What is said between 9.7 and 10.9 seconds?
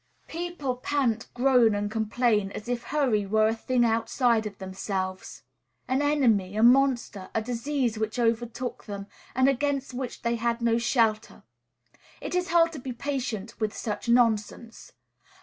which they had no